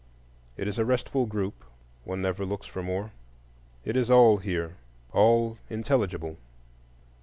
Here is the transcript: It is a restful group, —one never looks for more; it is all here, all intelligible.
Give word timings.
It 0.57 0.67
is 0.67 0.79
a 0.79 0.83
restful 0.83 1.27
group, 1.27 1.63
—one 2.05 2.23
never 2.23 2.43
looks 2.43 2.65
for 2.65 2.81
more; 2.81 3.11
it 3.85 3.95
is 3.95 4.09
all 4.09 4.37
here, 4.37 4.77
all 5.11 5.59
intelligible. 5.69 6.37